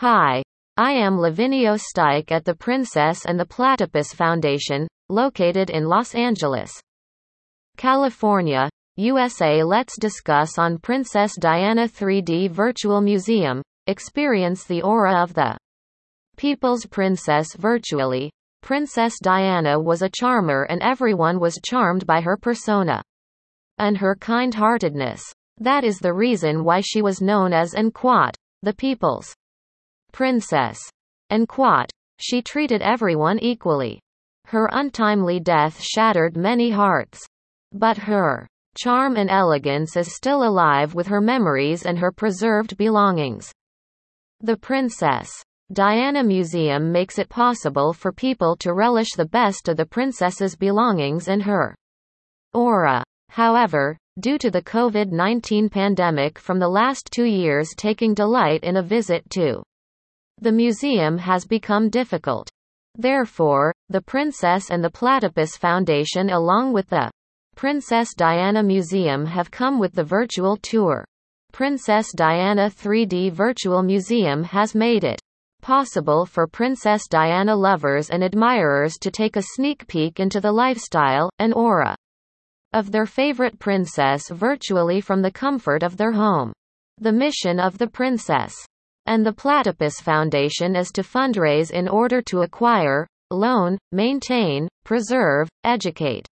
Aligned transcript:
Hi. 0.00 0.44
I 0.76 0.92
am 0.92 1.18
Lavinio 1.18 1.76
Stike 1.76 2.30
at 2.30 2.44
the 2.44 2.54
Princess 2.54 3.26
and 3.26 3.36
the 3.36 3.44
Platypus 3.44 4.12
Foundation, 4.12 4.86
located 5.08 5.70
in 5.70 5.88
Los 5.88 6.14
Angeles, 6.14 6.70
California, 7.76 8.70
USA. 8.94 9.64
Let's 9.64 9.98
discuss 9.98 10.56
on 10.56 10.78
Princess 10.78 11.34
Diana 11.40 11.88
3D 11.88 12.48
Virtual 12.48 13.00
Museum. 13.00 13.60
Experience 13.88 14.62
the 14.62 14.82
aura 14.82 15.20
of 15.20 15.34
the 15.34 15.58
People's 16.36 16.86
Princess 16.86 17.56
virtually. 17.56 18.30
Princess 18.62 19.18
Diana 19.20 19.80
was 19.80 20.02
a 20.02 20.10
charmer 20.10 20.62
and 20.70 20.80
everyone 20.80 21.40
was 21.40 21.58
charmed 21.66 22.06
by 22.06 22.20
her 22.20 22.36
persona 22.36 23.02
and 23.78 23.98
her 23.98 24.14
kind-heartedness. 24.14 25.24
That 25.56 25.82
is 25.82 25.98
the 25.98 26.14
reason 26.14 26.62
why 26.62 26.82
she 26.82 27.02
was 27.02 27.20
known 27.20 27.52
as 27.52 27.74
Anquat, 27.74 28.36
the 28.62 28.74
people's 28.74 29.34
princess. 30.12 30.78
Anquat. 31.30 31.90
She 32.18 32.42
treated 32.42 32.82
everyone 32.82 33.38
equally. 33.38 34.00
Her 34.46 34.68
untimely 34.72 35.40
death 35.40 35.80
shattered 35.80 36.36
many 36.36 36.70
hearts. 36.70 37.24
But 37.72 37.98
her 37.98 38.48
charm 38.76 39.16
and 39.16 39.28
elegance 39.28 39.96
is 39.96 40.14
still 40.14 40.42
alive 40.42 40.94
with 40.94 41.06
her 41.08 41.20
memories 41.20 41.84
and 41.84 41.98
her 41.98 42.12
preserved 42.12 42.76
belongings. 42.76 43.52
The 44.40 44.56
Princess 44.56 45.30
Diana 45.70 46.24
Museum 46.24 46.90
makes 46.90 47.18
it 47.18 47.28
possible 47.28 47.92
for 47.92 48.10
people 48.10 48.56
to 48.56 48.72
relish 48.72 49.10
the 49.16 49.26
best 49.26 49.68
of 49.68 49.76
the 49.76 49.84
princess's 49.84 50.56
belongings 50.56 51.28
and 51.28 51.42
her 51.42 51.74
aura. 52.54 53.04
However, 53.28 53.98
due 54.18 54.38
to 54.38 54.50
the 54.50 54.62
COVID-19 54.62 55.70
pandemic 55.70 56.38
from 56.38 56.58
the 56.58 56.68
last 56.68 57.10
two 57.12 57.26
years 57.26 57.68
taking 57.76 58.14
delight 58.14 58.64
in 58.64 58.78
a 58.78 58.82
visit 58.82 59.28
to 59.30 59.62
the 60.40 60.52
museum 60.52 61.18
has 61.18 61.44
become 61.44 61.88
difficult. 61.88 62.48
Therefore, 62.96 63.72
the 63.88 64.00
Princess 64.00 64.70
and 64.70 64.82
the 64.82 64.90
Platypus 64.90 65.56
Foundation 65.56 66.30
along 66.30 66.72
with 66.72 66.88
the 66.88 67.10
Princess 67.56 68.14
Diana 68.14 68.62
Museum 68.62 69.26
have 69.26 69.50
come 69.50 69.78
with 69.78 69.94
the 69.94 70.04
virtual 70.04 70.56
tour. 70.56 71.04
Princess 71.52 72.12
Diana 72.14 72.70
3D 72.70 73.32
Virtual 73.32 73.82
Museum 73.82 74.44
has 74.44 74.74
made 74.74 75.04
it 75.04 75.20
possible 75.60 76.24
for 76.24 76.46
Princess 76.46 77.08
Diana 77.08 77.56
lovers 77.56 78.10
and 78.10 78.22
admirers 78.22 78.96
to 78.98 79.10
take 79.10 79.36
a 79.36 79.42
sneak 79.42 79.86
peek 79.88 80.20
into 80.20 80.40
the 80.40 80.52
lifestyle 80.52 81.30
and 81.38 81.52
aura 81.54 81.96
of 82.72 82.92
their 82.92 83.06
favorite 83.06 83.58
princess 83.58 84.28
virtually 84.30 85.00
from 85.00 85.22
the 85.22 85.30
comfort 85.30 85.82
of 85.82 85.96
their 85.96 86.12
home. 86.12 86.52
The 86.98 87.12
mission 87.12 87.58
of 87.58 87.78
the 87.78 87.86
Princess 87.86 88.54
and 89.08 89.24
the 89.24 89.32
Platypus 89.32 90.00
Foundation 90.00 90.76
is 90.76 90.92
to 90.92 91.02
fundraise 91.02 91.70
in 91.70 91.88
order 91.88 92.20
to 92.20 92.42
acquire, 92.42 93.06
loan, 93.30 93.78
maintain, 93.90 94.68
preserve, 94.84 95.48
educate, 95.64 96.28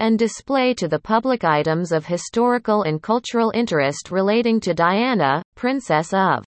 and 0.00 0.18
display 0.18 0.74
to 0.74 0.86
the 0.86 0.98
public 0.98 1.44
items 1.44 1.92
of 1.92 2.04
historical 2.04 2.82
and 2.82 3.02
cultural 3.02 3.50
interest 3.54 4.10
relating 4.10 4.60
to 4.60 4.74
Diana, 4.74 5.42
Princess 5.54 6.12
of 6.12 6.44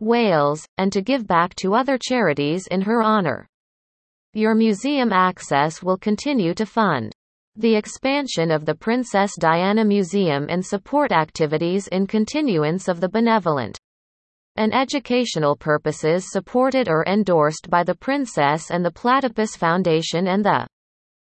Wales, 0.00 0.66
and 0.78 0.92
to 0.92 1.00
give 1.00 1.28
back 1.28 1.54
to 1.54 1.74
other 1.74 1.96
charities 1.96 2.66
in 2.66 2.80
her 2.80 3.04
honor. 3.04 3.46
Your 4.34 4.56
museum 4.56 5.12
access 5.12 5.80
will 5.80 5.96
continue 5.96 6.54
to 6.54 6.66
fund 6.66 7.12
the 7.54 7.76
expansion 7.76 8.50
of 8.50 8.64
the 8.64 8.74
Princess 8.74 9.36
Diana 9.38 9.84
Museum 9.84 10.46
and 10.48 10.66
support 10.66 11.12
activities 11.12 11.86
in 11.86 12.08
continuance 12.08 12.88
of 12.88 13.00
the 13.00 13.08
benevolent 13.08 13.78
and 14.56 14.74
educational 14.74 15.56
purposes 15.56 16.30
supported 16.30 16.88
or 16.88 17.04
endorsed 17.06 17.70
by 17.70 17.82
the 17.82 17.94
Princess 17.94 18.70
and 18.70 18.84
the 18.84 18.90
Platypus 18.90 19.56
Foundation 19.56 20.28
and 20.28 20.44
the 20.44 20.66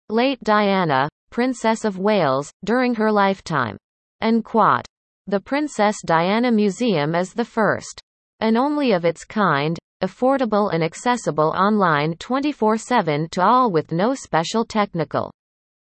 late 0.10 0.40
Diana, 0.44 1.10
Princess 1.30 1.86
of 1.86 2.00
Wales, 2.00 2.52
during 2.64 2.96
her 2.96 3.12
lifetime. 3.12 3.78
And 4.22 4.44
quote. 4.44 4.86
The 5.28 5.40
Princess 5.40 5.98
Diana 6.06 6.52
Museum 6.52 7.14
is 7.14 7.34
the 7.34 7.46
first 7.46 8.02
and 8.40 8.58
only 8.58 8.94
of 8.94 9.06
its 9.06 9.26
kind, 9.26 9.78
affordable 10.02 10.74
and 10.74 10.84
accessible 10.84 11.54
online 11.58 12.16
24-7 12.16 13.30
to 13.32 13.44
all 13.44 13.70
with 13.72 13.92
no 13.92 14.14
special 14.14 14.64
technical 14.66 15.32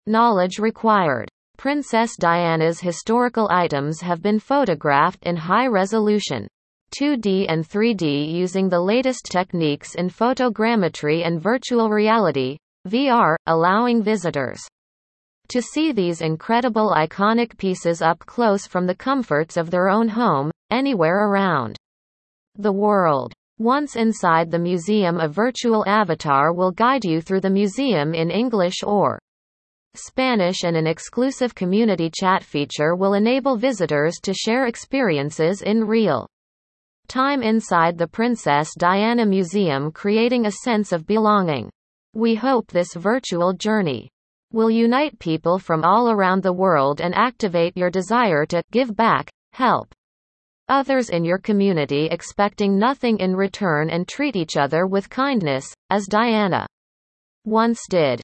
knowledge 0.07 0.59
required. 0.59 1.29
Princess 1.59 2.17
Diana's 2.19 2.81
historical 2.81 3.47
items 3.51 4.01
have 4.01 4.23
been 4.23 4.39
photographed 4.39 5.23
in 5.25 5.37
high 5.37 5.67
resolution 5.67 6.49
2D 6.99 7.47
and 7.49 7.69
3D 7.69 8.33
using 8.33 8.69
the 8.69 8.81
latest 8.81 9.27
techniques 9.27 9.95
in 9.95 10.09
photogrammetry 10.09 11.27
and 11.27 11.41
virtual 11.41 11.91
reality, 11.91 12.57
VR, 12.89 13.37
allowing 13.47 14.03
visitors 14.03 14.61
to 15.49 15.61
see 15.61 15.91
these 15.91 16.21
incredible 16.21 16.95
iconic 16.97 17.59
pieces 17.59 18.01
up 18.01 18.21
close 18.21 18.67
from 18.67 18.87
the 18.87 18.95
comforts 18.95 19.57
of 19.57 19.71
their 19.71 19.89
own 19.89 20.09
home, 20.09 20.51
anywhere 20.71 21.29
around 21.29 21.77
the 22.57 22.73
world. 22.73 23.33
Once 23.59 23.97
inside 23.97 24.51
the 24.51 24.59
museum 24.59 25.19
a 25.19 25.29
virtual 25.29 25.85
avatar 25.87 26.53
will 26.53 26.71
guide 26.71 27.05
you 27.05 27.21
through 27.21 27.41
the 27.41 27.51
museum 27.51 28.15
in 28.15 28.31
English 28.31 28.83
or 28.85 29.19
Spanish 29.95 30.63
and 30.63 30.77
an 30.77 30.87
exclusive 30.87 31.55
community 31.55 32.11
chat 32.15 32.45
feature 32.45 32.95
will 32.95 33.15
enable 33.15 33.57
visitors 33.57 34.21
to 34.23 34.33
share 34.33 34.67
experiences 34.67 35.63
in 35.63 35.85
real 35.85 36.27
time 37.11 37.43
inside 37.43 37.99
the 37.99 38.07
Princess 38.07 38.73
Diana 38.79 39.27
Museum 39.27 39.91
creating 39.91 40.47
a 40.47 40.53
sense 40.53 40.93
of 40.93 41.09
belonging. 41.09 41.69
We 42.15 42.37
hope 42.37 42.71
this 42.71 42.95
virtual 42.95 43.53
journey 43.53 44.09
will 44.53 44.71
unite 44.71 45.19
people 45.19 45.59
from 45.59 45.83
all 45.83 46.09
around 46.09 46.45
the 46.45 46.53
world 46.53 47.01
and 47.01 47.13
activate 47.17 47.77
your 47.77 47.91
desire 47.91 48.47
to 48.47 48.63
give 48.71 48.95
back, 48.95 49.29
help 49.53 49.93
others 50.69 51.11
in 51.11 51.25
your 51.25 51.39
community 51.39 52.07
expecting 52.07 52.79
nothing 52.79 53.19
in 53.19 53.35
return 53.35 53.91
and 53.91 54.07
treat 54.07 54.37
each 54.37 54.57
other 54.57 54.87
with 54.87 55.11
kindness, 55.11 55.67
as 55.91 56.07
Diana 56.07 56.65
once 57.45 57.81
did. 57.89 58.23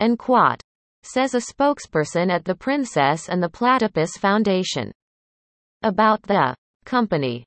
And 0.00 0.18
quote, 0.18 0.60
says 1.04 1.36
a 1.36 1.38
spokesperson 1.38 2.32
at 2.32 2.44
the 2.44 2.56
Princess 2.56 3.28
and 3.28 3.40
the 3.40 3.48
Platypus 3.48 4.16
Foundation. 4.16 4.90
About 5.84 6.20
the 6.22 6.56
company. 6.84 7.44